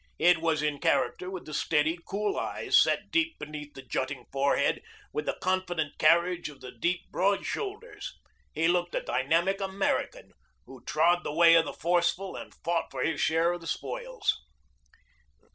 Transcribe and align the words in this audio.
It 0.17 0.39
was 0.39 0.63
in 0.63 0.79
character 0.79 1.29
with 1.29 1.45
the 1.45 1.53
steady, 1.53 1.99
cool 2.07 2.35
eyes 2.35 2.75
set 2.75 3.11
deep 3.11 3.37
beneath 3.37 3.75
the 3.75 3.83
jutting 3.83 4.25
forehead, 4.31 4.81
with 5.13 5.27
the 5.27 5.37
confident 5.39 5.99
carriage 5.99 6.49
of 6.49 6.59
the 6.59 6.71
deep, 6.71 7.01
broad 7.11 7.45
shoulders. 7.45 8.17
He 8.51 8.67
looked 8.67 8.95
a 8.95 9.03
dynamic 9.03 9.61
American, 9.61 10.31
who 10.65 10.81
trod 10.85 11.23
the 11.23 11.31
way 11.31 11.53
of 11.53 11.65
the 11.65 11.71
forceful 11.73 12.35
and 12.35 12.51
fought 12.63 12.89
for 12.89 13.03
his 13.03 13.21
share 13.21 13.51
of 13.51 13.61
the 13.61 13.67
spoils. 13.67 14.41